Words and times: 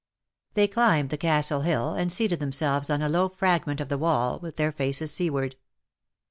They 0.55 0.67
climbed 0.67 1.11
the 1.11 1.15
castle 1.19 1.61
hill, 1.61 1.93
and 1.93 2.11
seated 2.11 2.39
them 2.39 2.51
selves 2.53 2.89
on 2.89 3.03
a 3.03 3.07
low 3.07 3.29
fragment 3.29 3.79
of 3.79 3.91
wall 4.01 4.39
with 4.39 4.55
their 4.55 4.71
faces 4.71 5.13
seaward. 5.13 5.57